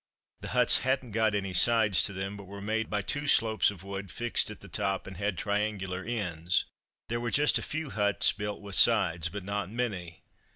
[0.39, 3.83] The huts hadn't got any sides to them, but were made by two slopes of
[3.83, 6.65] wood fixed at the top, and had triangular ends.
[7.07, 10.23] There were just a few huts built with sides, but not many.